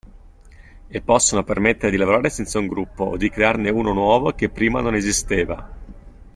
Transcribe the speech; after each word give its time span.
E 0.87 0.99
possono 1.01 1.43
permettere 1.43 1.91
di 1.91 1.97
lavorare 1.97 2.31
senza 2.31 2.57
un 2.57 2.65
gruppo 2.65 3.03
o 3.03 3.17
di 3.17 3.29
crearne 3.29 3.69
uno 3.69 3.93
nuovo 3.93 4.31
che 4.33 4.49
prima 4.49 4.81
non 4.81 4.95
esisteva. 4.95 5.75